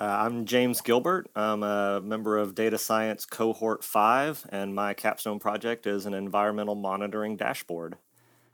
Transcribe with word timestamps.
Uh, 0.00 0.16
I'm 0.24 0.46
James 0.46 0.80
Gilbert. 0.80 1.28
I'm 1.36 1.62
a 1.62 2.00
member 2.00 2.38
of 2.38 2.54
Data 2.54 2.78
Science 2.78 3.26
Cohort 3.26 3.84
5, 3.84 4.46
and 4.48 4.74
my 4.74 4.94
capstone 4.94 5.38
project 5.38 5.86
is 5.86 6.06
an 6.06 6.14
environmental 6.14 6.74
monitoring 6.74 7.36
dashboard. 7.36 7.96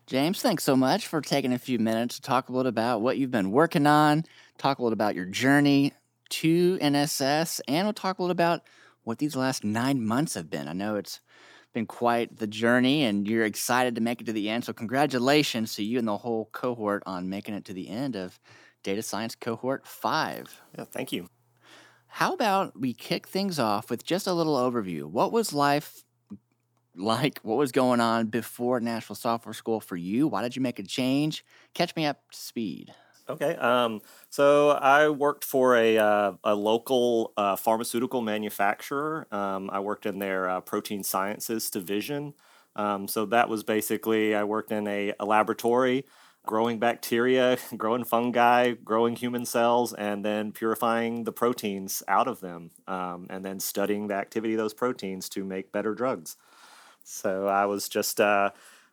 James, 0.09 0.43
thanks 0.43 0.64
so 0.64 0.74
much 0.74 1.06
for 1.06 1.21
taking 1.21 1.53
a 1.53 1.59
few 1.61 1.79
minutes 1.79 2.17
to 2.17 2.22
talk 2.22 2.48
a 2.48 2.53
little 2.53 2.69
about 2.69 3.01
what 3.01 3.17
you've 3.17 3.30
been 3.30 3.53
working 3.53 3.87
on, 3.87 4.24
talk 4.59 4.80
a 4.80 4.82
little 4.82 4.93
about 4.93 5.14
your 5.14 5.24
journey 5.24 5.93
to 6.30 6.79
NSS, 6.79 7.60
and 7.68 7.86
we'll 7.86 7.92
talk 7.92 8.18
a 8.18 8.22
little 8.22 8.32
about 8.32 8.62
what 9.04 9.18
these 9.18 9.36
last 9.36 9.62
nine 9.62 10.04
months 10.04 10.34
have 10.34 10.50
been. 10.50 10.66
I 10.66 10.72
know 10.72 10.96
it's 10.96 11.20
been 11.72 11.86
quite 11.86 12.38
the 12.38 12.48
journey, 12.48 13.04
and 13.04 13.28
you're 13.28 13.44
excited 13.44 13.94
to 13.94 14.00
make 14.00 14.20
it 14.20 14.24
to 14.24 14.32
the 14.32 14.50
end. 14.50 14.64
So, 14.64 14.72
congratulations 14.72 15.76
to 15.76 15.84
you 15.84 16.00
and 16.00 16.08
the 16.08 16.16
whole 16.16 16.46
cohort 16.50 17.04
on 17.06 17.30
making 17.30 17.54
it 17.54 17.64
to 17.66 17.72
the 17.72 17.88
end 17.88 18.16
of 18.16 18.40
Data 18.82 19.02
Science 19.02 19.36
Cohort 19.36 19.86
5. 19.86 20.62
Yeah, 20.76 20.84
thank 20.84 21.12
you. 21.12 21.28
How 22.17 22.33
about 22.33 22.80
we 22.80 22.95
kick 22.95 23.29
things 23.29 23.59
off 23.59 23.91
with 23.91 24.02
just 24.02 24.27
a 24.27 24.33
little 24.33 24.57
overview? 24.57 25.02
What 25.02 25.33
was 25.33 25.52
life 25.52 26.02
like? 26.97 27.41
What 27.43 27.59
was 27.59 27.73
going 27.73 28.01
on 28.01 28.29
before 28.29 28.80
Nashville 28.80 29.16
Software 29.16 29.52
School 29.52 29.80
for 29.80 29.97
you? 29.97 30.27
Why 30.27 30.41
did 30.41 30.57
you 30.57 30.62
make 30.62 30.79
a 30.79 30.83
change? 30.83 31.45
Catch 31.74 31.95
me 31.95 32.07
up 32.07 32.23
to 32.30 32.38
speed. 32.38 32.95
Okay. 33.29 33.55
Um, 33.57 34.01
so 34.30 34.71
I 34.71 35.10
worked 35.10 35.45
for 35.45 35.77
a, 35.77 35.98
uh, 35.98 36.33
a 36.43 36.55
local 36.55 37.34
uh, 37.37 37.55
pharmaceutical 37.55 38.23
manufacturer. 38.23 39.27
Um, 39.30 39.69
I 39.71 39.80
worked 39.80 40.07
in 40.07 40.19
their 40.19 40.48
uh, 40.48 40.62
protein 40.62 41.02
sciences 41.02 41.69
division. 41.69 42.33
Um, 42.77 43.09
so 43.09 43.27
that 43.27 43.51
was 43.51 43.62
basically, 43.62 44.35
I 44.35 44.45
worked 44.45 44.73
in 44.73 44.88
a, 44.88 45.12
a 45.21 45.27
laboratory 45.27 46.07
growing 46.46 46.78
bacteria, 46.78 47.59
growing 47.77 48.05
fungi, 48.05 48.73
growing 48.73 49.16
human 49.16 49.45
cells, 49.45 49.92
and 49.92 50.24
then 50.24 50.52
purifying 50.52 51.24
the 51.24 51.32
proteins 51.32 52.02
out 52.09 52.28
of 52.28 52.41
them, 52.41 52.70
um, 52.87 53.27
and 53.28 53.45
then 53.45 53.60
studying 53.60 54.06
the 54.09 54.14
activity 54.14 54.54
of 54.54 54.59
those 54.59 54.74
proteins 54.74 55.29
to 55.29 55.45
make 55.45 55.73
better 55.73 55.95
drugs. 55.95 56.37
So 57.04 57.46
I 57.46 57.66
was 57.66 57.88
just, 57.88 58.21
uh, 58.21 58.51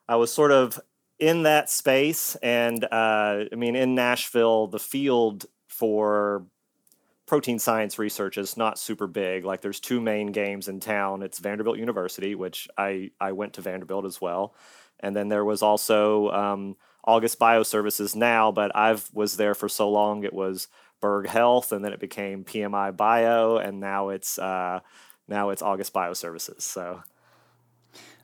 I 0.08 0.17
was 0.17 0.31
sort 0.31 0.52
of 0.52 0.80
in 1.19 1.44
that 1.44 1.69
space. 1.69 2.36
And 2.44 2.83
uh, 2.86 3.45
I 3.52 3.56
mean, 3.56 3.75
in 3.75 3.95
Nashville, 3.95 4.67
the 4.67 4.80
field 4.80 5.45
for 5.67 6.45
protein 7.25 7.58
science 7.58 7.97
research 7.97 8.38
is 8.38 8.58
not 8.58 8.78
super 8.78 9.08
big. 9.08 9.45
Like 9.45 9.61
there's 9.61 9.80
two 9.80 10.02
main 10.02 10.31
games 10.31 10.67
in 10.67 10.80
town. 10.80 11.23
It's 11.23 11.39
Vanderbilt 11.39 11.78
University, 11.78 12.35
which 12.35 12.67
I, 12.78 13.11
I 13.19 13.31
went 13.31 13.53
to 13.53 13.61
Vanderbilt 13.61 14.06
as 14.06 14.19
well. 14.19 14.53
And 15.00 15.16
then 15.16 15.30
there 15.30 15.45
was 15.45 15.61
also 15.61 16.30
um, 16.31 16.75
August 17.04 17.40
Bioservices 17.40 18.16
now, 18.16 18.52
but 18.52 18.76
I've 18.76 19.09
was 19.14 19.38
there 19.38 19.56
for 19.56 19.68
so 19.68 19.90
long 19.90 20.23
it 20.23 20.34
was 20.34 20.68
Berg 21.02 21.28
Health, 21.28 21.72
and 21.72 21.84
then 21.84 21.92
it 21.92 22.00
became 22.00 22.46
PMI 22.46 22.96
Bio, 22.96 23.58
and 23.58 23.80
now 23.80 24.09
it's 24.09 24.40
uh, 24.40 24.80
now 25.28 25.50
it's 25.50 25.62
August 25.62 25.94
Bioservices. 25.94 26.62
So 26.62 27.04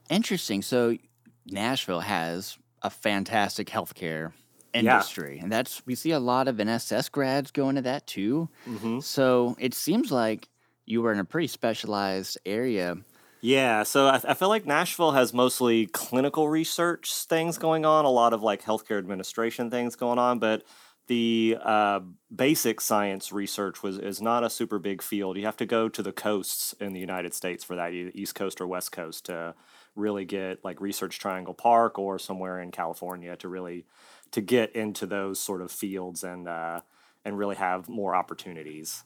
interesting. 0.10 0.62
So 0.62 0.98
Nashville 1.46 2.00
has 2.00 2.58
a 2.82 2.90
fantastic 2.90 3.68
healthcare 3.68 4.32
industry, 4.74 5.38
yeah. 5.38 5.44
and 5.44 5.52
that's 5.52 5.86
we 5.86 5.96
see 5.96 6.12
a 6.12 6.20
lot 6.20 6.48
of 6.48 6.56
NSS 6.56 7.12
grads 7.12 7.52
go 7.52 7.70
into 7.70 7.82
that 7.82 8.08
too. 8.08 8.48
Mm-hmm. 8.66 9.00
So 9.00 9.58
it 9.60 9.74
seems 9.74 10.12
like 10.12 10.48
you 10.86 11.02
were 11.02 11.12
in 11.12 11.20
a 11.20 11.26
pretty 11.26 11.48
specialized 11.48 12.38
area 12.46 12.98
yeah, 13.42 13.84
so 13.84 14.08
I, 14.08 14.22
I 14.24 14.34
feel 14.34 14.50
like 14.50 14.66
Nashville 14.66 15.12
has 15.12 15.34
mostly 15.34 15.86
clinical 15.88 16.50
research 16.50 17.14
things 17.26 17.58
going 17.58 17.86
on, 17.86 18.06
a 18.06 18.10
lot 18.10 18.34
of 18.34 18.42
like 18.42 18.64
healthcare 18.64 18.98
administration 18.98 19.70
things 19.70 19.96
going 19.96 20.20
on, 20.20 20.40
but 20.40 20.64
the 21.10 21.58
uh, 21.64 22.02
basic 22.34 22.80
science 22.80 23.32
research 23.32 23.82
was 23.82 23.98
is 23.98 24.22
not 24.22 24.44
a 24.44 24.50
super 24.50 24.78
big 24.78 25.02
field. 25.02 25.38
You 25.38 25.46
have 25.46 25.58
to 25.58 25.66
go 25.66 25.90
to 25.90 26.04
the 26.04 26.12
coasts 26.12 26.74
in 26.80 26.94
the 26.94 27.00
United 27.00 27.34
States 27.34 27.64
for 27.64 27.76
that, 27.76 27.94
either 27.94 28.12
East 28.14 28.36
Coast 28.36 28.62
or 28.62 28.68
West 28.68 28.92
Coast, 28.92 29.26
to 29.26 29.56
really 29.96 30.24
get 30.24 30.64
like 30.64 30.80
Research 30.80 31.18
Triangle 31.18 31.56
Park 31.56 31.98
or 31.98 32.20
somewhere 32.20 32.62
in 32.62 32.70
California 32.70 33.36
to 33.38 33.50
really 33.50 33.86
to 34.32 34.42
get 34.42 34.76
into 34.76 35.08
those 35.08 35.40
sort 35.40 35.64
of 35.64 35.72
fields 35.72 36.24
and 36.24 36.48
uh, 36.48 36.82
and 37.26 37.40
really 37.40 37.56
have 37.56 37.90
more 37.90 38.16
opportunities. 38.16 39.04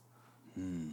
Hmm. 0.55 0.91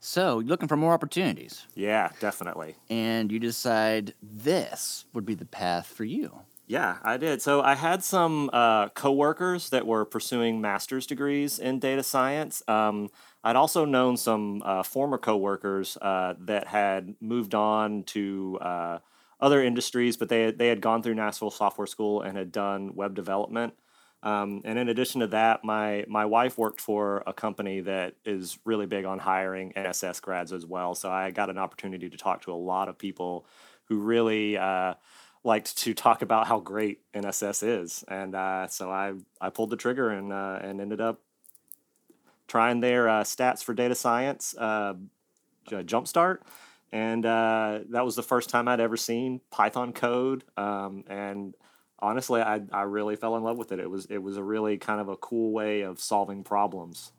So, 0.00 0.40
you're 0.40 0.48
looking 0.48 0.68
for 0.68 0.76
more 0.76 0.92
opportunities. 0.92 1.66
Yeah, 1.74 2.10
definitely. 2.20 2.76
And 2.88 3.32
you 3.32 3.38
decide 3.38 4.14
this 4.22 5.04
would 5.12 5.26
be 5.26 5.34
the 5.34 5.46
path 5.46 5.86
for 5.86 6.04
you. 6.04 6.40
Yeah, 6.68 6.96
I 7.04 7.16
did. 7.16 7.40
So 7.42 7.62
I 7.62 7.76
had 7.76 8.02
some 8.02 8.50
uh, 8.52 8.88
coworkers 8.88 9.70
that 9.70 9.86
were 9.86 10.04
pursuing 10.04 10.60
master's 10.60 11.06
degrees 11.06 11.60
in 11.60 11.78
data 11.78 12.02
science. 12.02 12.60
Um, 12.66 13.10
I'd 13.44 13.54
also 13.54 13.84
known 13.84 14.16
some 14.16 14.62
uh, 14.64 14.82
former 14.82 15.18
coworkers 15.18 15.96
uh, 16.02 16.34
that 16.40 16.66
had 16.66 17.14
moved 17.20 17.54
on 17.54 18.02
to 18.04 18.58
uh, 18.60 18.98
other 19.40 19.62
industries, 19.62 20.16
but 20.16 20.28
they 20.28 20.50
they 20.50 20.66
had 20.66 20.80
gone 20.80 21.02
through 21.02 21.14
Nashville 21.14 21.52
Software 21.52 21.86
School 21.86 22.22
and 22.22 22.36
had 22.36 22.50
done 22.50 22.96
web 22.96 23.14
development. 23.14 23.74
Um, 24.26 24.62
and 24.64 24.76
in 24.76 24.88
addition 24.88 25.20
to 25.20 25.28
that, 25.28 25.62
my 25.62 26.04
my 26.08 26.24
wife 26.24 26.58
worked 26.58 26.80
for 26.80 27.22
a 27.28 27.32
company 27.32 27.80
that 27.82 28.16
is 28.24 28.58
really 28.64 28.86
big 28.86 29.04
on 29.04 29.20
hiring 29.20 29.72
NSS 29.74 30.20
grads 30.20 30.52
as 30.52 30.66
well. 30.66 30.96
So 30.96 31.12
I 31.12 31.30
got 31.30 31.48
an 31.48 31.58
opportunity 31.58 32.10
to 32.10 32.16
talk 32.16 32.42
to 32.42 32.52
a 32.52 32.54
lot 32.54 32.88
of 32.88 32.98
people 32.98 33.46
who 33.84 33.98
really 33.98 34.56
uh, 34.56 34.94
liked 35.44 35.78
to 35.78 35.94
talk 35.94 36.22
about 36.22 36.48
how 36.48 36.58
great 36.58 37.02
NSS 37.12 37.62
is, 37.82 38.04
and 38.08 38.34
uh, 38.34 38.66
so 38.66 38.90
I 38.90 39.12
I 39.40 39.50
pulled 39.50 39.70
the 39.70 39.76
trigger 39.76 40.10
and 40.10 40.32
uh, 40.32 40.58
and 40.60 40.80
ended 40.80 41.00
up 41.00 41.20
trying 42.48 42.80
their 42.80 43.08
uh, 43.08 43.22
stats 43.22 43.62
for 43.62 43.74
data 43.74 43.94
science 43.94 44.56
uh, 44.58 44.94
jumpstart. 45.68 46.38
And 46.90 47.24
uh, 47.24 47.80
that 47.90 48.04
was 48.04 48.16
the 48.16 48.24
first 48.24 48.50
time 48.50 48.66
I'd 48.66 48.80
ever 48.80 48.96
seen 48.96 49.40
Python 49.50 49.92
code, 49.92 50.42
um, 50.56 51.04
and 51.08 51.54
honestly, 51.98 52.40
I, 52.40 52.60
I 52.72 52.82
really 52.82 53.16
fell 53.16 53.36
in 53.36 53.42
love 53.42 53.58
with 53.58 53.72
it. 53.72 53.80
It 53.80 53.90
was 53.90 54.06
it 54.06 54.18
was 54.18 54.36
a 54.36 54.42
really 54.42 54.78
kind 54.78 55.00
of 55.00 55.08
a 55.08 55.16
cool 55.16 55.52
way 55.52 55.82
of 55.82 56.00
solving 56.00 56.44
problems. 56.44 57.12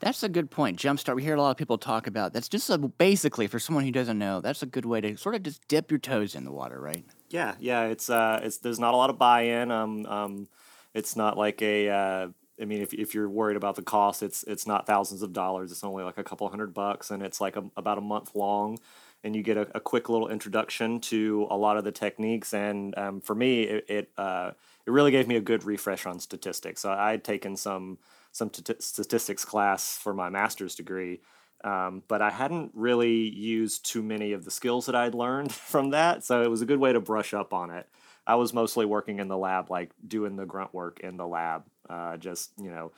That's 0.00 0.22
a 0.22 0.28
good 0.28 0.50
point. 0.50 0.78
Jumpstart. 0.78 1.16
We 1.16 1.24
hear 1.24 1.34
a 1.34 1.42
lot 1.42 1.50
of 1.50 1.56
people 1.56 1.76
talk 1.76 2.06
about. 2.06 2.32
That's 2.32 2.48
just 2.48 2.70
a, 2.70 2.78
basically 2.78 3.48
for 3.48 3.58
someone 3.58 3.84
who 3.84 3.90
doesn't 3.90 4.18
know. 4.18 4.40
That's 4.40 4.62
a 4.62 4.66
good 4.66 4.84
way 4.84 5.00
to 5.00 5.16
sort 5.16 5.34
of 5.34 5.42
just 5.42 5.66
dip 5.66 5.90
your 5.90 5.98
toes 5.98 6.34
in 6.34 6.44
the 6.44 6.52
water, 6.52 6.80
right? 6.80 7.04
Yeah, 7.30 7.54
yeah. 7.58 7.86
It's 7.86 8.08
uh, 8.08 8.40
it's 8.42 8.58
there's 8.58 8.78
not 8.78 8.94
a 8.94 8.96
lot 8.96 9.10
of 9.10 9.18
buy-in. 9.18 9.70
Um, 9.70 10.06
um, 10.06 10.48
it's 10.94 11.16
not 11.16 11.36
like 11.36 11.62
a. 11.62 11.88
Uh, 11.88 12.28
I 12.60 12.64
mean, 12.64 12.82
if, 12.82 12.92
if 12.92 13.14
you're 13.14 13.28
worried 13.28 13.56
about 13.56 13.76
the 13.76 13.82
cost, 13.82 14.22
it's 14.22 14.44
it's 14.44 14.66
not 14.66 14.86
thousands 14.86 15.22
of 15.22 15.32
dollars. 15.32 15.72
It's 15.72 15.84
only 15.84 16.04
like 16.04 16.18
a 16.18 16.24
couple 16.24 16.48
hundred 16.48 16.74
bucks, 16.74 17.10
and 17.10 17.22
it's 17.22 17.40
like 17.40 17.56
a, 17.56 17.64
about 17.76 17.98
a 17.98 18.00
month 18.00 18.34
long 18.34 18.78
and 19.24 19.34
you 19.34 19.42
get 19.42 19.56
a, 19.56 19.68
a, 19.74 19.80
quick 19.80 20.08
little 20.08 20.28
introduction 20.28 21.00
to 21.00 21.46
a 21.50 21.56
lot 21.56 21.76
of 21.76 21.84
the 21.84 21.92
techniques. 21.92 22.54
And 22.54 22.96
um, 22.96 23.20
for 23.20 23.34
me, 23.34 23.62
it 23.62 23.84
it, 23.88 24.10
uh, 24.16 24.52
it 24.86 24.90
really 24.90 25.10
gave 25.10 25.26
me 25.26 25.36
a 25.36 25.40
good 25.40 25.64
refresh 25.64 26.06
on 26.06 26.20
statistics. 26.20 26.80
So 26.80 26.90
I 26.90 27.10
had 27.10 27.24
taken 27.24 27.56
some 27.56 27.98
some 28.32 28.50
t- 28.50 28.74
statistics 28.78 29.44
class 29.44 29.96
for 29.96 30.14
my 30.14 30.28
master's 30.28 30.74
degree, 30.74 31.20
um, 31.64 32.02
but 32.06 32.22
I 32.22 32.30
hadn't 32.30 32.70
really 32.74 33.28
used 33.28 33.84
too 33.84 34.02
many 34.02 34.32
of 34.32 34.44
the 34.44 34.50
skills 34.50 34.86
that 34.86 34.94
I'd 34.94 35.14
learned 35.14 35.52
from 35.72 35.90
that. 35.90 36.24
So 36.24 36.42
it 36.42 36.50
was 36.50 36.62
a 36.62 36.66
good 36.66 36.78
way 36.78 36.92
to 36.92 37.00
brush 37.00 37.34
up 37.34 37.52
on 37.52 37.70
it. 37.70 37.88
I 38.26 38.34
was 38.34 38.52
mostly 38.52 38.84
working 38.84 39.20
in 39.20 39.28
the 39.28 39.38
lab, 39.38 39.70
like 39.70 39.90
doing 40.06 40.36
the 40.36 40.44
grunt 40.44 40.74
work 40.74 41.00
in 41.00 41.16
the 41.16 41.26
lab, 41.26 41.64
uh, 41.88 42.18
just 42.18 42.52
you 42.58 42.70
know, 42.70 42.92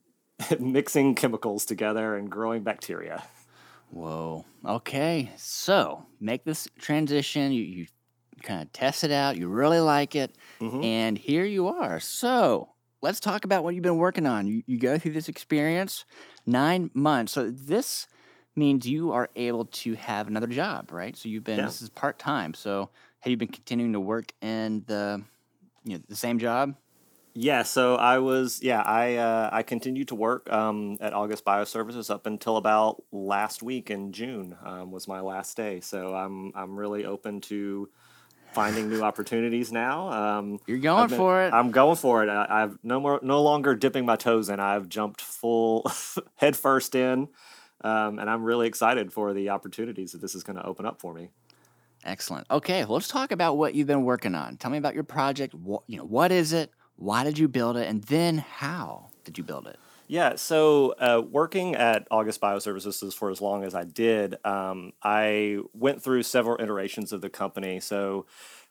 mixing 0.58 1.14
chemicals 1.14 1.64
together 1.64 2.16
and 2.16 2.30
growing 2.30 2.62
bacteria. 2.62 3.22
Whoa. 3.90 4.44
Okay. 4.64 5.30
So 5.36 6.06
make 6.20 6.44
this 6.44 6.68
transition. 6.78 7.52
You, 7.52 7.62
you 7.62 7.86
kind 8.42 8.62
of 8.62 8.72
test 8.72 9.04
it 9.04 9.10
out. 9.10 9.36
You 9.36 9.48
really 9.48 9.80
like 9.80 10.14
it. 10.14 10.36
Mm-hmm. 10.60 10.82
And 10.82 11.18
here 11.18 11.44
you 11.44 11.68
are. 11.68 12.00
So 12.00 12.70
let's 13.02 13.20
talk 13.20 13.44
about 13.44 13.64
what 13.64 13.74
you've 13.74 13.82
been 13.82 13.98
working 13.98 14.26
on. 14.26 14.46
You, 14.46 14.62
you 14.66 14.78
go 14.78 14.98
through 14.98 15.12
this 15.12 15.28
experience, 15.28 16.04
nine 16.46 16.90
months. 16.94 17.32
So 17.32 17.50
this 17.50 18.06
means 18.56 18.86
you 18.86 19.12
are 19.12 19.28
able 19.36 19.64
to 19.64 19.94
have 19.94 20.28
another 20.28 20.46
job, 20.46 20.92
right? 20.92 21.16
So 21.16 21.28
you've 21.28 21.44
been, 21.44 21.58
yeah. 21.58 21.66
this 21.66 21.82
is 21.82 21.88
part 21.88 22.18
time. 22.18 22.54
So 22.54 22.90
have 23.20 23.30
you 23.30 23.36
been 23.36 23.48
continuing 23.48 23.92
to 23.92 24.00
work 24.00 24.32
in 24.40 24.84
the, 24.86 25.22
you 25.84 25.96
know, 25.96 26.02
the 26.08 26.16
same 26.16 26.38
job? 26.38 26.74
Yeah, 27.34 27.62
so 27.62 27.94
I 27.94 28.18
was 28.18 28.60
yeah 28.62 28.80
I 28.80 29.16
uh, 29.16 29.50
I 29.52 29.62
continued 29.62 30.08
to 30.08 30.14
work 30.14 30.52
um, 30.52 30.96
at 31.00 31.12
August 31.12 31.44
Bioservices 31.44 32.10
up 32.10 32.26
until 32.26 32.56
about 32.56 33.02
last 33.12 33.62
week 33.62 33.90
in 33.90 34.12
June 34.12 34.56
um, 34.64 34.90
was 34.90 35.06
my 35.06 35.20
last 35.20 35.56
day. 35.56 35.80
So 35.80 36.14
I'm 36.14 36.52
I'm 36.54 36.76
really 36.76 37.04
open 37.04 37.40
to 37.42 37.88
finding 38.52 38.88
new 38.88 39.02
opportunities 39.02 39.70
now. 39.70 40.10
Um, 40.10 40.58
You're 40.66 40.78
going 40.78 41.08
been, 41.08 41.18
for 41.18 41.42
it. 41.42 41.52
I'm 41.52 41.70
going 41.70 41.96
for 41.96 42.24
it. 42.24 42.28
I, 42.28 42.60
have 42.60 42.78
no 42.82 42.98
more 42.98 43.20
no 43.22 43.42
longer 43.42 43.74
dipping 43.74 44.04
my 44.04 44.16
toes 44.16 44.48
in. 44.48 44.58
I've 44.58 44.88
jumped 44.88 45.20
full 45.20 45.90
head 46.36 46.56
first 46.56 46.94
in, 46.94 47.28
um, 47.82 48.18
and 48.18 48.28
I'm 48.28 48.42
really 48.42 48.66
excited 48.66 49.12
for 49.12 49.32
the 49.32 49.50
opportunities 49.50 50.12
that 50.12 50.20
this 50.20 50.34
is 50.34 50.42
going 50.42 50.56
to 50.56 50.66
open 50.66 50.84
up 50.84 51.00
for 51.00 51.14
me. 51.14 51.30
Excellent. 52.04 52.46
Okay, 52.50 52.84
well, 52.84 52.94
let's 52.94 53.08
talk 53.08 53.30
about 53.30 53.56
what 53.56 53.74
you've 53.74 53.86
been 53.86 54.04
working 54.04 54.34
on. 54.34 54.56
Tell 54.56 54.70
me 54.70 54.78
about 54.78 54.94
your 54.94 55.04
project. 55.04 55.54
What, 55.54 55.82
you 55.86 55.98
know, 55.98 56.04
what 56.04 56.32
is 56.32 56.52
it? 56.52 56.72
Why 57.00 57.24
did 57.24 57.38
you 57.38 57.48
build 57.48 57.78
it? 57.78 57.88
And 57.88 58.02
then 58.04 58.38
how 58.38 59.08
did 59.24 59.38
you 59.38 59.44
build 59.44 59.66
it? 59.66 59.78
Yeah, 60.06 60.34
so 60.34 60.94
uh, 60.98 61.22
working 61.22 61.74
at 61.74 62.06
August 62.10 62.40
Bioservices 62.40 63.14
for 63.14 63.30
as 63.30 63.40
long 63.40 63.64
as 63.64 63.74
I 63.74 63.84
did, 63.84 64.36
um, 64.44 64.92
I 65.02 65.60
went 65.72 66.02
through 66.02 66.24
several 66.24 66.60
iterations 66.60 67.12
of 67.12 67.20
the 67.20 67.30
company. 67.30 67.80
So 67.80 68.26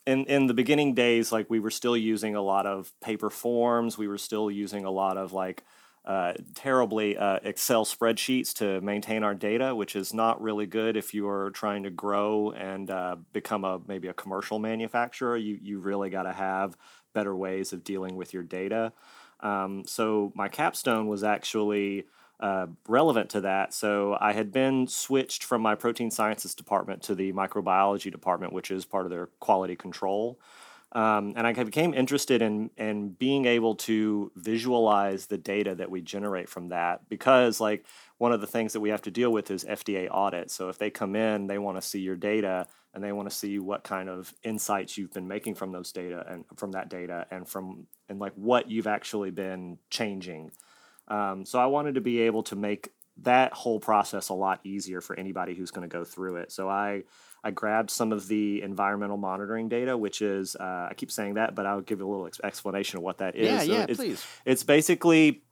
in 0.06 0.26
in 0.26 0.46
the 0.46 0.54
beginning 0.54 0.94
days, 0.94 1.32
like 1.32 1.50
we 1.50 1.58
were 1.58 1.70
still 1.70 1.96
using 1.96 2.36
a 2.36 2.42
lot 2.42 2.66
of 2.66 2.92
paper 3.00 3.30
forms. 3.30 3.98
We 3.98 4.06
were 4.06 4.18
still 4.18 4.50
using 4.50 4.84
a 4.84 4.90
lot 4.90 5.16
of 5.16 5.32
like 5.32 5.64
uh, 6.04 6.32
terribly 6.54 7.16
uh, 7.16 7.38
Excel 7.42 7.84
spreadsheets 7.84 8.54
to 8.54 8.80
maintain 8.80 9.22
our 9.22 9.34
data, 9.34 9.74
which 9.74 9.94
is 9.94 10.14
not 10.14 10.40
really 10.40 10.66
good 10.66 10.96
if 10.96 11.12
you 11.12 11.28
are 11.28 11.50
trying 11.50 11.82
to 11.82 11.90
grow 11.90 12.50
and 12.52 12.90
uh, 12.90 13.16
become 13.32 13.64
a 13.64 13.80
maybe 13.86 14.08
a 14.08 14.14
commercial 14.14 14.58
manufacturer. 14.58 15.36
You 15.36 15.58
you 15.60 15.78
really 15.78 16.10
got 16.10 16.22
to 16.22 16.32
have 16.32 16.76
better 17.12 17.36
ways 17.36 17.72
of 17.72 17.84
dealing 17.84 18.16
with 18.16 18.32
your 18.32 18.42
data. 18.42 18.92
Um, 19.40 19.84
so 19.86 20.32
my 20.34 20.48
capstone 20.48 21.06
was 21.06 21.22
actually 21.24 22.06
uh, 22.40 22.66
relevant 22.88 23.30
to 23.30 23.42
that. 23.42 23.74
So 23.74 24.16
I 24.20 24.32
had 24.32 24.52
been 24.52 24.86
switched 24.86 25.44
from 25.44 25.60
my 25.60 25.74
protein 25.74 26.10
sciences 26.10 26.54
department 26.54 27.02
to 27.02 27.14
the 27.14 27.32
microbiology 27.32 28.10
department, 28.10 28.52
which 28.52 28.70
is 28.70 28.84
part 28.86 29.04
of 29.04 29.10
their 29.10 29.26
quality 29.40 29.76
control. 29.76 30.40
Um, 30.92 31.34
and 31.36 31.46
I 31.46 31.52
became 31.52 31.94
interested 31.94 32.42
in 32.42 32.70
in 32.76 33.10
being 33.10 33.44
able 33.44 33.76
to 33.76 34.32
visualize 34.34 35.26
the 35.26 35.38
data 35.38 35.74
that 35.76 35.90
we 35.90 36.00
generate 36.00 36.48
from 36.48 36.70
that 36.70 37.08
because 37.08 37.60
like 37.60 37.86
one 38.18 38.32
of 38.32 38.40
the 38.40 38.46
things 38.46 38.72
that 38.72 38.80
we 38.80 38.90
have 38.90 39.02
to 39.02 39.10
deal 39.10 39.30
with 39.30 39.50
is 39.52 39.64
FDA 39.64 40.08
audit. 40.10 40.50
So 40.50 40.68
if 40.68 40.78
they 40.78 40.90
come 40.90 41.14
in, 41.14 41.46
they 41.46 41.58
want 41.58 41.76
to 41.76 41.82
see 41.82 42.00
your 42.00 42.16
data 42.16 42.66
and 42.92 43.04
they 43.04 43.12
want 43.12 43.30
to 43.30 43.34
see 43.34 43.60
what 43.60 43.84
kind 43.84 44.08
of 44.08 44.34
insights 44.42 44.98
you've 44.98 45.12
been 45.12 45.28
making 45.28 45.54
from 45.54 45.70
those 45.70 45.92
data 45.92 46.24
and 46.28 46.44
from 46.56 46.72
that 46.72 46.88
data 46.88 47.24
and 47.30 47.46
from 47.46 47.86
and 48.08 48.18
like 48.18 48.32
what 48.34 48.68
you've 48.68 48.88
actually 48.88 49.30
been 49.30 49.78
changing. 49.90 50.50
Um, 51.06 51.44
so 51.44 51.60
I 51.60 51.66
wanted 51.66 51.94
to 51.94 52.00
be 52.00 52.20
able 52.22 52.42
to 52.44 52.56
make 52.56 52.90
that 53.22 53.52
whole 53.52 53.80
process 53.80 54.28
a 54.28 54.34
lot 54.34 54.60
easier 54.64 55.00
for 55.00 55.18
anybody 55.18 55.54
who's 55.54 55.70
going 55.70 55.88
to 55.88 55.92
go 55.92 56.04
through 56.04 56.36
it. 56.36 56.52
So 56.52 56.68
I 56.68 57.04
I 57.42 57.50
grabbed 57.50 57.90
some 57.90 58.12
of 58.12 58.28
the 58.28 58.62
environmental 58.62 59.16
monitoring 59.16 59.68
data, 59.68 59.96
which 59.96 60.22
is 60.22 60.56
uh, 60.56 60.88
I 60.90 60.94
keep 60.94 61.10
saying 61.10 61.34
that, 61.34 61.54
but 61.54 61.66
I'll 61.66 61.80
give 61.80 62.00
you 62.00 62.06
a 62.06 62.10
little 62.10 62.26
ex- 62.26 62.40
explanation 62.42 62.98
of 62.98 63.02
what 63.02 63.18
that 63.18 63.36
is. 63.36 63.46
Yeah, 63.46 63.58
so 63.60 63.72
yeah, 63.72 63.86
it's, 63.88 63.98
please. 63.98 64.26
It's 64.44 64.62
basically 64.62 65.42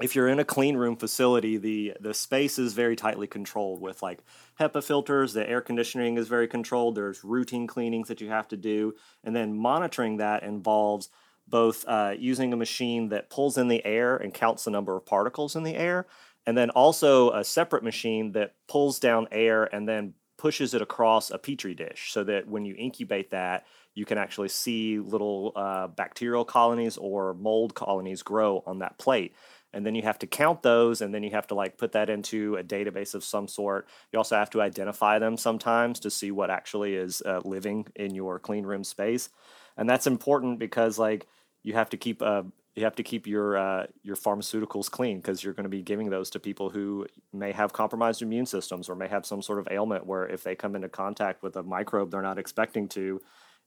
if 0.00 0.14
you're 0.14 0.28
in 0.28 0.38
a 0.38 0.44
clean 0.44 0.76
room 0.76 0.96
facility, 0.96 1.56
the 1.56 1.94
the 2.00 2.14
space 2.14 2.58
is 2.58 2.74
very 2.74 2.96
tightly 2.96 3.26
controlled 3.26 3.80
with 3.80 4.02
like 4.02 4.20
HEPA 4.60 4.84
filters. 4.84 5.32
The 5.32 5.48
air 5.48 5.60
conditioning 5.60 6.18
is 6.18 6.28
very 6.28 6.48
controlled. 6.48 6.96
There's 6.96 7.24
routine 7.24 7.66
cleanings 7.66 8.08
that 8.08 8.20
you 8.20 8.28
have 8.28 8.48
to 8.48 8.56
do, 8.56 8.94
and 9.24 9.34
then 9.34 9.56
monitoring 9.56 10.18
that 10.18 10.42
involves 10.42 11.08
both 11.48 11.84
uh, 11.86 12.14
using 12.18 12.52
a 12.52 12.56
machine 12.56 13.08
that 13.10 13.30
pulls 13.30 13.56
in 13.56 13.68
the 13.68 13.84
air 13.86 14.16
and 14.16 14.34
counts 14.34 14.64
the 14.64 14.70
number 14.70 14.96
of 14.96 15.06
particles 15.06 15.54
in 15.54 15.62
the 15.62 15.76
air, 15.76 16.06
and 16.46 16.56
then 16.56 16.70
also 16.70 17.32
a 17.32 17.44
separate 17.44 17.82
machine 17.82 18.32
that 18.32 18.54
pulls 18.68 18.98
down 18.98 19.26
air 19.32 19.64
and 19.74 19.88
then 19.88 20.14
pushes 20.38 20.74
it 20.74 20.82
across 20.82 21.30
a 21.30 21.38
petri 21.38 21.74
dish 21.74 22.12
so 22.12 22.22
that 22.24 22.46
when 22.46 22.64
you 22.64 22.74
incubate 22.76 23.30
that, 23.30 23.66
you 23.94 24.04
can 24.04 24.18
actually 24.18 24.48
see 24.48 24.98
little 24.98 25.52
uh, 25.56 25.86
bacterial 25.88 26.44
colonies 26.44 26.96
or 26.98 27.34
mold 27.34 27.74
colonies 27.74 28.22
grow 28.22 28.62
on 28.66 28.78
that 28.80 28.98
plate. 28.98 29.34
And 29.72 29.84
then 29.84 29.94
you 29.94 30.02
have 30.02 30.18
to 30.20 30.26
count 30.26 30.62
those, 30.62 31.00
and 31.00 31.12
then 31.12 31.22
you 31.22 31.30
have 31.32 31.46
to 31.48 31.54
like 31.54 31.76
put 31.76 31.92
that 31.92 32.08
into 32.08 32.56
a 32.56 32.62
database 32.64 33.14
of 33.14 33.24
some 33.24 33.48
sort. 33.48 33.88
You 34.12 34.18
also 34.18 34.36
have 34.36 34.48
to 34.50 34.62
identify 34.62 35.18
them 35.18 35.36
sometimes 35.36 36.00
to 36.00 36.10
see 36.10 36.30
what 36.30 36.50
actually 36.50 36.94
is 36.94 37.22
uh, 37.26 37.40
living 37.44 37.86
in 37.94 38.14
your 38.14 38.38
clean 38.38 38.64
room 38.64 38.84
space, 38.84 39.28
and 39.76 39.90
that's 39.90 40.06
important 40.06 40.58
because 40.58 40.98
like 40.98 41.26
you 41.62 41.74
have 41.74 41.90
to 41.90 41.98
keep 41.98 42.22
a 42.22 42.46
you 42.76 42.84
have 42.84 42.94
to 42.96 43.02
keep 43.02 43.26
your 43.26 43.56
uh, 43.56 43.86
your 44.02 44.16
pharmaceuticals 44.16 44.90
clean 44.90 45.16
because 45.16 45.42
you're 45.42 45.54
going 45.54 45.64
to 45.64 45.70
be 45.70 45.82
giving 45.82 46.10
those 46.10 46.30
to 46.30 46.38
people 46.38 46.70
who 46.70 47.06
may 47.32 47.50
have 47.52 47.72
compromised 47.72 48.22
immune 48.22 48.46
systems 48.46 48.88
or 48.88 48.94
may 48.94 49.08
have 49.08 49.24
some 49.24 49.42
sort 49.42 49.58
of 49.58 49.66
ailment 49.70 50.06
where 50.06 50.26
if 50.26 50.42
they 50.42 50.54
come 50.54 50.76
into 50.76 50.88
contact 50.88 51.42
with 51.42 51.56
a 51.56 51.62
microbe 51.62 52.10
they're 52.10 52.22
not 52.22 52.38
expecting 52.38 52.86
to, 52.88 53.20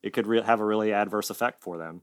it 0.04 0.14
could 0.14 0.28
re- 0.28 0.42
have 0.42 0.60
a 0.60 0.66
really 0.66 0.94
adverse 0.94 1.32
effect 1.32 1.62
for 1.62 1.78
them. 1.78 2.02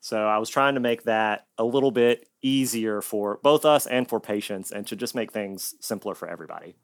So 0.00 0.26
I 0.26 0.38
was 0.38 0.48
trying 0.48 0.74
to 0.74 0.80
make 0.80 1.04
that 1.04 1.46
a 1.58 1.64
little 1.64 1.90
bit 1.90 2.28
easier 2.40 3.02
for 3.02 3.38
both 3.42 3.64
us 3.64 3.86
and 3.86 4.08
for 4.08 4.20
patients, 4.20 4.70
and 4.70 4.86
to 4.86 4.96
just 4.96 5.14
make 5.14 5.32
things 5.32 5.74
simpler 5.80 6.14
for 6.14 6.28
everybody. 6.28 6.76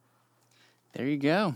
There 0.93 1.07
you 1.07 1.17
go. 1.17 1.55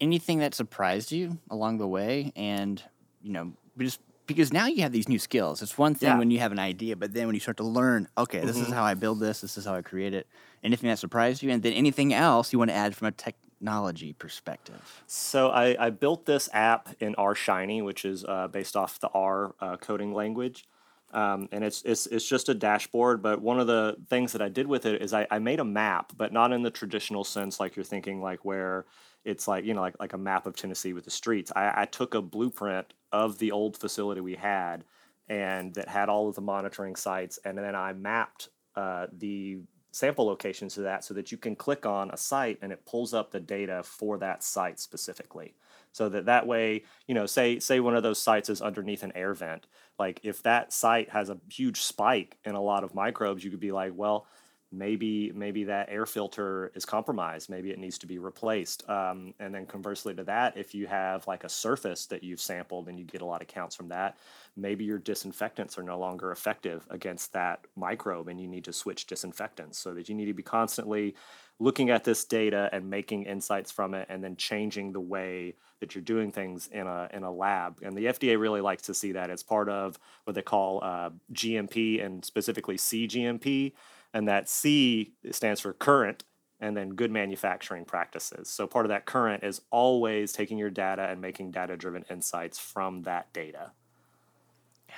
Anything 0.00 0.38
that 0.40 0.54
surprised 0.54 1.12
you 1.12 1.38
along 1.50 1.78
the 1.78 1.86
way, 1.86 2.32
and 2.34 2.82
you 3.22 3.32
know, 3.32 3.52
just 3.78 4.00
because 4.26 4.52
now 4.52 4.66
you 4.66 4.82
have 4.82 4.92
these 4.92 5.08
new 5.08 5.18
skills. 5.18 5.62
It's 5.62 5.78
one 5.78 5.94
thing 5.94 6.08
Yeah. 6.08 6.18
when 6.18 6.30
you 6.30 6.38
have 6.40 6.52
an 6.52 6.58
idea, 6.58 6.96
but 6.96 7.12
then 7.12 7.26
when 7.26 7.34
you 7.34 7.40
start 7.40 7.56
to 7.58 7.64
learn, 7.64 8.08
okay, 8.18 8.40
this 8.40 8.56
Mm-hmm. 8.56 8.66
is 8.66 8.72
how 8.72 8.84
I 8.84 8.94
build 8.94 9.20
this, 9.20 9.40
this 9.40 9.56
is 9.56 9.64
how 9.64 9.74
I 9.74 9.82
create 9.82 10.14
it. 10.14 10.26
Anything 10.62 10.88
that 10.90 10.98
surprised 10.98 11.42
you, 11.42 11.50
and 11.50 11.62
then 11.62 11.72
anything 11.74 12.12
else 12.12 12.52
you 12.52 12.58
want 12.58 12.70
to 12.70 12.74
add 12.74 12.96
from 12.96 13.08
a 13.08 13.12
technology 13.12 14.12
perspective. 14.12 15.04
So 15.06 15.50
I, 15.50 15.86
I 15.86 15.90
built 15.90 16.26
this 16.26 16.48
app 16.52 16.94
in 17.00 17.14
R 17.16 17.34
Shiny, 17.34 17.82
which 17.82 18.04
is 18.04 18.24
uh, 18.24 18.48
based 18.48 18.76
off 18.76 18.98
the 18.98 19.08
R 19.08 19.54
uh, 19.60 19.76
coding 19.76 20.12
language. 20.12 20.66
Um, 21.12 21.48
and 21.52 21.62
it's, 21.62 21.82
it's 21.84 22.06
it's 22.06 22.28
just 22.28 22.48
a 22.48 22.54
dashboard. 22.54 23.22
But 23.22 23.40
one 23.40 23.60
of 23.60 23.66
the 23.68 23.96
things 24.08 24.32
that 24.32 24.42
I 24.42 24.48
did 24.48 24.66
with 24.66 24.84
it 24.86 25.00
is 25.00 25.14
I, 25.14 25.26
I 25.30 25.38
made 25.38 25.60
a 25.60 25.64
map, 25.64 26.12
but 26.16 26.32
not 26.32 26.52
in 26.52 26.62
the 26.62 26.70
traditional 26.70 27.22
sense, 27.24 27.60
like 27.60 27.76
you're 27.76 27.84
thinking, 27.84 28.20
like 28.20 28.44
where 28.44 28.86
it's 29.26 29.48
like 29.48 29.64
you 29.64 29.74
know 29.74 29.80
like 29.80 29.96
like 30.00 30.12
a 30.12 30.18
map 30.18 30.46
of 30.46 30.56
Tennessee 30.56 30.92
with 30.92 31.04
the 31.04 31.10
streets. 31.10 31.52
I, 31.54 31.82
I 31.82 31.84
took 31.84 32.14
a 32.14 32.22
blueprint 32.22 32.94
of 33.12 33.38
the 33.38 33.52
old 33.52 33.76
facility 33.76 34.20
we 34.20 34.36
had, 34.36 34.84
and 35.28 35.74
that 35.74 35.88
had 35.88 36.08
all 36.08 36.28
of 36.28 36.36
the 36.36 36.40
monitoring 36.40 36.96
sites, 36.96 37.38
and 37.44 37.58
then 37.58 37.74
I 37.74 37.92
mapped 37.92 38.48
uh, 38.76 39.08
the 39.12 39.58
sample 39.90 40.26
locations 40.26 40.74
to 40.74 40.82
that 40.82 41.04
so 41.04 41.14
that 41.14 41.32
you 41.32 41.38
can 41.38 41.56
click 41.56 41.86
on 41.86 42.10
a 42.10 42.16
site 42.16 42.58
and 42.60 42.70
it 42.70 42.84
pulls 42.84 43.14
up 43.14 43.30
the 43.30 43.40
data 43.40 43.82
for 43.82 44.18
that 44.18 44.44
site 44.44 44.78
specifically 44.78 45.54
so 45.90 46.10
that 46.10 46.26
that 46.26 46.46
way 46.46 46.84
you 47.06 47.14
know 47.14 47.24
say 47.24 47.58
say 47.58 47.80
one 47.80 47.96
of 47.96 48.02
those 48.02 48.20
sites 48.20 48.50
is 48.50 48.60
underneath 48.60 49.02
an 49.02 49.12
air 49.14 49.32
vent 49.32 49.66
like 49.98 50.20
if 50.22 50.42
that 50.42 50.70
site 50.70 51.08
has 51.08 51.30
a 51.30 51.38
huge 51.50 51.80
spike 51.80 52.36
in 52.44 52.54
a 52.54 52.60
lot 52.60 52.84
of 52.84 52.94
microbes 52.94 53.42
you 53.42 53.50
could 53.50 53.58
be 53.58 53.72
like 53.72 53.92
well 53.94 54.26
maybe 54.72 55.32
maybe 55.34 55.64
that 55.64 55.88
air 55.88 56.06
filter 56.06 56.72
is 56.74 56.84
compromised 56.84 57.48
maybe 57.48 57.70
it 57.70 57.78
needs 57.78 57.98
to 57.98 58.06
be 58.06 58.18
replaced. 58.18 58.88
Um, 58.88 59.34
and 59.38 59.54
then 59.54 59.66
conversely 59.66 60.14
to 60.14 60.24
that 60.24 60.56
if 60.56 60.74
you 60.74 60.86
have 60.86 61.26
like 61.26 61.44
a 61.44 61.48
surface 61.48 62.06
that 62.06 62.22
you've 62.22 62.40
sampled 62.40 62.88
and 62.88 62.98
you 62.98 63.04
get 63.04 63.22
a 63.22 63.26
lot 63.26 63.42
of 63.42 63.48
counts 63.48 63.76
from 63.76 63.88
that 63.88 64.16
maybe 64.56 64.84
your 64.84 64.98
disinfectants 64.98 65.78
are 65.78 65.82
no 65.82 65.98
longer 65.98 66.32
effective 66.32 66.86
against 66.90 67.32
that 67.34 67.66
microbe 67.76 68.28
and 68.28 68.40
you 68.40 68.48
need 68.48 68.64
to 68.64 68.72
switch 68.72 69.06
disinfectants. 69.06 69.78
So 69.78 69.94
that 69.94 70.08
you 70.08 70.14
need 70.14 70.26
to 70.26 70.34
be 70.34 70.42
constantly 70.42 71.14
looking 71.58 71.90
at 71.90 72.04
this 72.04 72.24
data 72.24 72.68
and 72.72 72.88
making 72.88 73.24
insights 73.24 73.70
from 73.70 73.94
it 73.94 74.06
and 74.10 74.22
then 74.22 74.36
changing 74.36 74.92
the 74.92 75.00
way 75.00 75.54
that 75.80 75.94
you're 75.94 76.02
doing 76.02 76.32
things 76.32 76.68
in 76.72 76.86
a 76.86 77.08
in 77.12 77.22
a 77.22 77.30
lab. 77.30 77.78
And 77.82 77.96
the 77.96 78.06
FDA 78.06 78.38
really 78.38 78.60
likes 78.60 78.84
to 78.84 78.94
see 78.94 79.12
that 79.12 79.30
as 79.30 79.42
part 79.42 79.68
of 79.68 79.98
what 80.24 80.34
they 80.34 80.42
call 80.42 80.80
uh, 80.82 81.10
GMP 81.32 82.04
and 82.04 82.24
specifically 82.24 82.76
CGMP 82.76 83.72
and 84.16 84.28
that 84.28 84.48
C 84.48 85.12
stands 85.30 85.60
for 85.60 85.74
current 85.74 86.24
and 86.58 86.74
then 86.74 86.94
good 86.94 87.10
manufacturing 87.10 87.84
practices. 87.84 88.48
So 88.48 88.66
part 88.66 88.86
of 88.86 88.88
that 88.88 89.04
current 89.04 89.44
is 89.44 89.60
always 89.70 90.32
taking 90.32 90.56
your 90.56 90.70
data 90.70 91.02
and 91.02 91.20
making 91.20 91.50
data 91.50 91.76
driven 91.76 92.02
insights 92.10 92.58
from 92.58 93.02
that 93.02 93.30
data. 93.34 93.72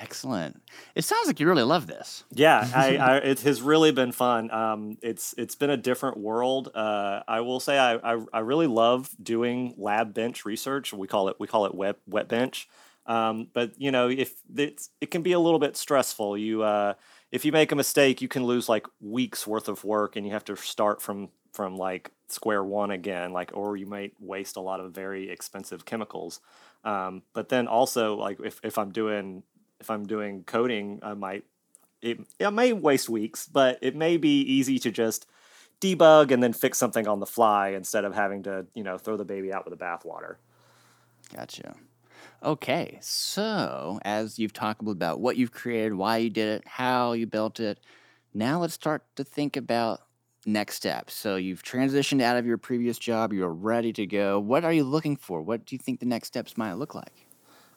Excellent. 0.00 0.62
It 0.94 1.02
sounds 1.02 1.26
like 1.26 1.40
you 1.40 1.48
really 1.48 1.64
love 1.64 1.88
this. 1.88 2.22
Yeah, 2.32 2.70
I, 2.72 2.96
I, 2.96 3.16
it 3.16 3.40
has 3.40 3.60
really 3.60 3.90
been 3.90 4.12
fun. 4.12 4.52
Um, 4.52 4.98
it's 5.02 5.34
it's 5.36 5.56
been 5.56 5.70
a 5.70 5.76
different 5.76 6.16
world. 6.16 6.70
Uh, 6.72 7.22
I 7.26 7.40
will 7.40 7.58
say 7.58 7.76
I, 7.76 7.94
I 7.96 8.24
I 8.32 8.38
really 8.38 8.68
love 8.68 9.10
doing 9.20 9.74
lab 9.76 10.14
bench 10.14 10.44
research. 10.44 10.92
We 10.92 11.08
call 11.08 11.28
it 11.28 11.40
we 11.40 11.48
call 11.48 11.66
it 11.66 11.74
wet 11.74 11.96
wet 12.06 12.28
bench. 12.28 12.68
Um, 13.06 13.48
but 13.52 13.72
you 13.80 13.90
know, 13.90 14.08
if 14.08 14.34
it's 14.54 14.90
it 15.00 15.10
can 15.10 15.22
be 15.22 15.32
a 15.32 15.40
little 15.40 15.58
bit 15.58 15.76
stressful. 15.76 16.38
You 16.38 16.62
uh, 16.62 16.94
if 17.30 17.44
you 17.44 17.52
make 17.52 17.72
a 17.72 17.76
mistake, 17.76 18.22
you 18.22 18.28
can 18.28 18.44
lose 18.44 18.68
like 18.68 18.86
weeks 19.00 19.46
worth 19.46 19.68
of 19.68 19.84
work, 19.84 20.16
and 20.16 20.26
you 20.26 20.32
have 20.32 20.44
to 20.46 20.56
start 20.56 21.02
from 21.02 21.30
from 21.52 21.76
like 21.76 22.12
square 22.28 22.62
one 22.62 22.90
again. 22.90 23.32
Like, 23.32 23.50
or 23.54 23.76
you 23.76 23.86
might 23.86 24.14
waste 24.20 24.56
a 24.56 24.60
lot 24.60 24.80
of 24.80 24.92
very 24.92 25.30
expensive 25.30 25.84
chemicals. 25.84 26.40
Um, 26.84 27.22
but 27.32 27.48
then 27.48 27.66
also 27.66 28.16
like 28.16 28.38
if 28.44 28.60
if 28.62 28.78
I'm 28.78 28.92
doing 28.92 29.42
if 29.80 29.90
I'm 29.90 30.06
doing 30.06 30.44
coding, 30.44 31.00
I 31.02 31.14
might 31.14 31.44
it, 32.00 32.20
it 32.38 32.50
may 32.50 32.72
waste 32.72 33.08
weeks, 33.08 33.46
but 33.46 33.78
it 33.82 33.96
may 33.96 34.16
be 34.16 34.40
easy 34.40 34.78
to 34.80 34.90
just 34.90 35.26
debug 35.80 36.30
and 36.30 36.42
then 36.42 36.52
fix 36.52 36.78
something 36.78 37.06
on 37.06 37.20
the 37.20 37.26
fly 37.26 37.70
instead 37.70 38.04
of 38.04 38.14
having 38.14 38.44
to, 38.44 38.66
you 38.74 38.82
know, 38.82 38.98
throw 38.98 39.16
the 39.16 39.24
baby 39.24 39.52
out 39.52 39.68
with 39.68 39.76
the 39.76 39.84
bathwater. 39.84 40.36
Gotcha. 41.34 41.74
Okay, 42.42 42.98
so 43.02 43.98
as 44.02 44.38
you've 44.38 44.52
talked 44.52 44.80
about 44.80 45.20
what 45.20 45.36
you've 45.36 45.50
created, 45.52 45.94
why 45.94 46.18
you 46.18 46.30
did 46.30 46.48
it, 46.60 46.68
how 46.68 47.12
you 47.12 47.26
built 47.26 47.58
it, 47.58 47.80
now 48.32 48.60
let's 48.60 48.74
start 48.74 49.04
to 49.16 49.24
think 49.24 49.56
about 49.56 50.02
next 50.46 50.76
steps. 50.76 51.14
So 51.14 51.34
you've 51.36 51.62
transitioned 51.64 52.22
out 52.22 52.36
of 52.36 52.46
your 52.46 52.58
previous 52.58 52.96
job, 52.98 53.32
you're 53.32 53.52
ready 53.52 53.92
to 53.94 54.06
go. 54.06 54.38
What 54.38 54.64
are 54.64 54.72
you 54.72 54.84
looking 54.84 55.16
for? 55.16 55.42
What 55.42 55.66
do 55.66 55.74
you 55.74 55.80
think 55.80 55.98
the 55.98 56.06
next 56.06 56.28
steps 56.28 56.56
might 56.56 56.74
look 56.74 56.94
like? 56.94 57.28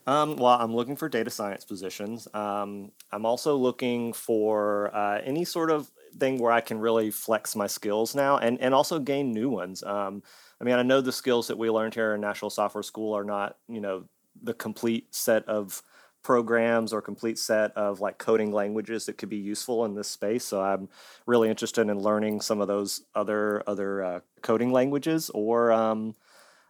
Um, 0.07 0.35
well, 0.35 0.57
I'm 0.59 0.73
looking 0.75 0.95
for 0.95 1.09
data 1.09 1.29
science 1.29 1.63
positions. 1.63 2.27
Um, 2.33 2.91
I'm 3.11 3.25
also 3.25 3.55
looking 3.55 4.13
for 4.13 4.93
uh, 4.95 5.21
any 5.23 5.45
sort 5.45 5.69
of 5.69 5.91
thing 6.17 6.39
where 6.39 6.51
I 6.51 6.61
can 6.61 6.79
really 6.79 7.11
flex 7.11 7.55
my 7.55 7.67
skills 7.67 8.15
now 8.15 8.37
and 8.37 8.59
and 8.59 8.73
also 8.73 8.99
gain 8.99 9.31
new 9.31 9.49
ones. 9.49 9.83
Um, 9.83 10.23
I 10.59 10.63
mean, 10.63 10.75
I 10.75 10.83
know 10.83 11.01
the 11.01 11.11
skills 11.11 11.47
that 11.47 11.57
we 11.57 11.69
learned 11.69 11.93
here 11.93 12.15
in 12.15 12.21
Nashville 12.21 12.49
Software 12.49 12.83
School 12.83 13.15
are 13.15 13.23
not 13.23 13.57
you 13.67 13.79
know 13.79 14.05
the 14.41 14.53
complete 14.53 15.13
set 15.13 15.47
of 15.47 15.81
programs 16.23 16.93
or 16.93 17.01
complete 17.01 17.39
set 17.39 17.75
of 17.75 17.99
like 17.99 18.17
coding 18.17 18.51
languages 18.51 19.05
that 19.05 19.17
could 19.17 19.29
be 19.29 19.37
useful 19.37 19.85
in 19.85 19.95
this 19.95 20.07
space. 20.07 20.45
So 20.45 20.61
I'm 20.61 20.89
really 21.25 21.49
interested 21.49 21.89
in 21.89 21.99
learning 21.99 22.41
some 22.41 22.61
of 22.61 22.67
those 22.67 23.01
other 23.15 23.63
other 23.67 24.03
uh, 24.03 24.19
coding 24.41 24.71
languages 24.71 25.31
or 25.33 25.71
um, 25.71 26.15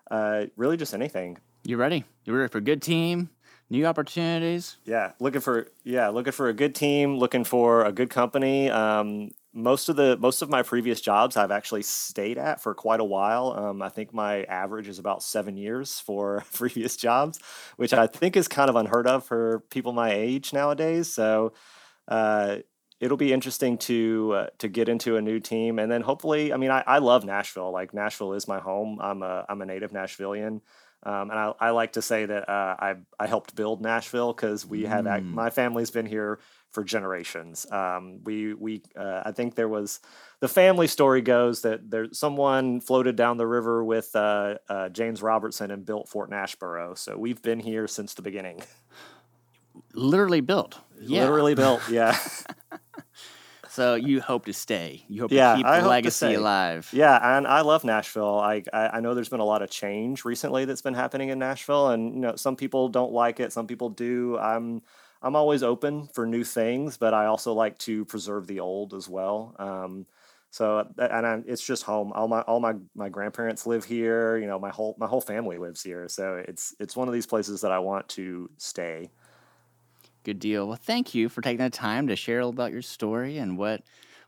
uh, 0.10 0.46
really 0.56 0.78
just 0.78 0.94
anything. 0.94 1.38
You 1.64 1.78
ready? 1.78 2.06
You 2.26 2.34
ready 2.34 2.50
for 2.50 2.60
a 2.60 2.62
good 2.62 2.82
team? 2.82 3.30
New 3.70 3.86
opportunities? 3.86 4.78
Yeah, 4.84 5.14
looking 5.20 5.42
for 5.42 5.68
yeah, 5.84 6.10
looking 6.10 6.34
for 6.34 6.50
a 6.50 6.54
good 6.54 6.76
team, 6.76 7.18
looking 7.18 7.44
for 7.44 7.86
a 7.86 7.92
good 7.92 8.10
company. 8.10 8.70
Um, 8.70 9.32
most 9.54 9.90
of 9.90 9.96
the 9.98 10.18
most 10.18 10.42
of 10.42 10.50
my 10.50 10.64
previous 10.64 11.02
jobs 11.02 11.36
I've 11.36 11.52
actually 11.52 11.82
stayed 11.84 12.38
at 12.38 12.62
for 12.62 12.74
quite 12.74 13.00
a 13.00 13.06
while. 13.06 13.52
Um, 13.52 13.82
I 13.82 13.90
think 13.90 14.14
my 14.14 14.44
average 14.44 14.88
is 14.88 15.00
about 15.00 15.24
seven 15.24 15.58
years 15.58 16.00
for 16.00 16.44
previous 16.54 16.96
jobs, 16.96 17.40
which 17.76 17.94
I 17.94 18.08
think 18.08 18.38
is 18.38 18.48
kind 18.48 18.70
of 18.70 18.76
unheard 18.76 19.08
of 19.08 19.26
for 19.26 19.64
people 19.70 19.92
my 19.94 20.12
age 20.12 20.54
nowadays. 20.54 21.14
So 21.14 21.54
uh, 22.08 22.58
it'll 23.02 23.18
be 23.18 23.34
interesting 23.34 23.78
to 23.80 24.34
uh, 24.36 24.48
to 24.60 24.70
get 24.70 24.88
into 24.88 25.18
a 25.18 25.22
new 25.22 25.40
team, 25.40 25.80
and 25.80 25.92
then 25.92 26.02
hopefully, 26.02 26.54
I 26.54 26.58
mean, 26.58 26.72
I, 26.72 26.84
I 26.88 27.00
love 27.00 27.26
Nashville. 27.26 27.72
Like 27.72 27.94
Nashville 27.94 28.34
is 28.34 28.48
my 28.48 28.60
home. 28.60 29.00
I'm 29.02 29.22
a 29.24 29.46
I'm 29.50 29.62
a 29.62 29.66
native 29.66 29.92
Nashvillian. 29.92 30.62
Um, 31.04 31.32
and 31.32 31.40
I, 31.40 31.54
I 31.60 31.70
like 31.72 31.94
to 31.94 32.02
say 32.02 32.26
that 32.26 32.48
uh, 32.50 32.76
I 32.80 32.96
I 33.20 33.28
helped 33.28 33.56
build 33.56 33.82
Nashville 33.82 34.34
because 34.34 34.66
we 34.66 34.84
have 34.86 35.06
Mm. 35.06 35.34
my 35.34 35.50
family's 35.50 35.90
been 35.92 36.06
here 36.06 36.40
for 36.70 36.84
generations. 36.84 37.66
Um, 37.72 38.20
we 38.24 38.54
we 38.54 38.82
uh, 38.96 39.24
I 39.26 39.32
think 39.32 39.56
there 39.56 39.68
was 39.68 40.00
the 40.42 40.48
family 40.48 40.88
story 40.88 41.22
goes 41.22 41.62
that 41.64 41.90
there 41.90 42.08
someone 42.14 42.82
floated 42.82 43.16
down 43.16 43.38
the 43.38 43.48
river 43.48 43.84
with 43.84 44.16
uh, 44.16 44.56
uh, 44.70 44.90
James 44.90 45.22
Robertson 45.22 45.72
and 45.72 45.86
built 45.86 46.08
Fort 46.08 46.30
Nashborough. 46.30 46.98
So 46.98 47.18
we've 47.18 47.42
been 47.42 47.60
here 47.60 47.88
since 47.88 48.14
the 48.14 48.22
beginning. 48.22 48.62
Literally 49.94 50.42
built. 50.42 50.78
Yeah. 51.00 51.22
Literally 51.22 51.56
built. 51.56 51.82
Yeah. 51.90 52.18
So 53.72 53.96
you 53.96 54.20
hope 54.20 54.46
to 54.46 54.54
stay. 54.54 55.06
You 55.08 55.22
hope 55.22 55.32
Yeah, 55.32 55.54
to 55.54 55.58
keep 55.58 55.66
I 55.66 55.80
the 55.80 55.88
legacy 55.88 56.34
alive. 56.34 56.90
Yeah, 56.94 57.38
and 57.38 57.48
I 57.48 57.62
love 57.62 57.86
Nashville. 57.86 58.38
I, 58.40 58.64
I 58.74 58.98
I 58.98 59.00
know 59.00 59.14
there's 59.14 59.30
been 59.30 59.40
a 59.40 59.46
lot 59.46 59.62
of 59.62 59.70
change 59.70 60.26
recently 60.26 60.66
that's 60.66 60.82
been 60.82 60.94
happening 60.94 61.30
in 61.30 61.40
Nashville, 61.40 61.90
and 61.92 62.14
you 62.14 62.20
know 62.20 62.36
some 62.36 62.58
people 62.58 62.90
don't 62.90 63.14
like 63.14 63.40
it, 63.40 63.54
some 63.54 63.66
people 63.66 63.90
do. 63.90 64.38
I'm 64.38 64.82
I'm 65.22 65.38
always 65.38 65.64
open 65.64 66.08
for 66.08 66.26
new 66.26 66.44
things, 66.44 66.98
but 66.98 67.14
I 67.14 67.28
also 67.28 67.54
like 67.54 67.78
to 67.80 68.04
preserve 68.06 68.46
the 68.46 68.60
old 68.60 68.94
as 68.94 69.08
well. 69.08 69.56
Um, 69.58 70.06
so 70.50 70.86
and 70.98 71.26
I, 71.26 71.42
it's 71.46 71.66
just 71.66 71.84
home. 71.84 72.12
All 72.12 72.28
my 72.28 72.42
all 72.42 72.60
my 72.60 72.74
my 72.94 73.08
grandparents 73.08 73.66
live 73.66 73.86
here. 73.86 74.38
You 74.38 74.48
know, 74.48 74.60
my 74.60 74.70
whole 74.70 74.96
my 75.00 75.08
whole 75.08 75.22
family 75.22 75.58
lives 75.58 75.82
here. 75.82 76.10
So 76.10 76.44
it's 76.46 76.76
it's 76.78 76.98
one 76.98 77.08
of 77.08 77.14
these 77.14 77.26
places 77.28 77.62
that 77.62 77.72
I 77.72 77.80
want 77.80 78.10
to 78.10 78.50
stay. 78.58 79.12
Good 80.24 80.40
deal. 80.40 80.68
Well, 80.68 80.80
thank 80.82 81.16
you 81.16 81.30
for 81.30 81.42
taking 81.42 81.64
the 81.64 81.70
time 81.70 82.08
to 82.08 82.16
share 82.16 82.42
about 82.42 82.72
your 82.72 82.84
story 82.84 83.38
and 83.38 83.58
what 83.58 83.82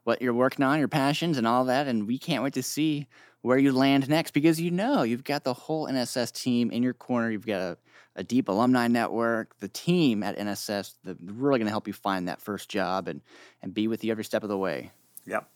what 0.04 0.22
you're 0.22 0.34
working 0.34 0.66
on, 0.66 0.80
your 0.80 0.88
passions, 0.90 1.38
and 1.38 1.48
all 1.48 1.66
that. 1.66 1.88
And 1.88 2.08
we 2.08 2.18
can't 2.18 2.44
wait 2.44 2.54
to 2.56 2.64
see 2.64 3.08
where 3.42 3.58
you 3.58 3.72
land 3.72 4.10
next 4.10 4.32
because 4.32 4.60
you 4.60 4.72
know 4.72 5.04
you've 5.04 5.24
got 5.24 5.44
the 5.44 5.54
whole 5.54 5.88
NSS 5.88 6.34
team 6.34 6.72
in 6.72 6.84
your 6.84 6.94
corner. 6.94 7.30
You've 7.30 7.46
got 7.46 7.62
a, 7.62 7.78
a 8.16 8.24
deep 8.24 8.50
alumni 8.50 8.88
network, 8.88 9.58
the 9.60 9.68
team 9.68 10.24
at 10.24 10.38
NSS, 10.38 10.96
that 11.04 11.18
really 11.22 11.60
going 11.60 11.68
to 11.68 11.72
help 11.72 11.88
you 11.88 11.94
find 11.94 12.28
that 12.28 12.42
first 12.42 12.70
job 12.70 13.08
and 13.08 13.22
and 13.62 13.74
be 13.74 13.88
with 13.88 14.04
you 14.04 14.12
every 14.12 14.24
step 14.24 14.44
of 14.44 14.50
the 14.50 14.58
way. 14.58 14.92
Yep. 15.26 15.48